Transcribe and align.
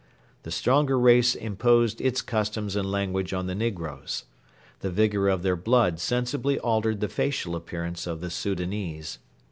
The 0.41 0.49
stronger 0.49 0.97
race 0.97 1.35
imposed 1.35 2.01
its 2.01 2.23
customs 2.23 2.75
and 2.75 2.89
language 2.91 3.33
on 3.33 3.45
the 3.45 3.53
negroes. 3.53 4.23
The 4.79 4.89
vigour 4.89 5.27
of 5.27 5.43
their 5.43 5.55
blood 5.55 5.99
sensibly 5.99 6.57
altered 6.57 7.01
the 7.01 7.07
facial 7.07 7.55
appearance 7.55 8.07
of 8.07 8.19
the 8.19 8.31
Soudanese. 8.31 9.19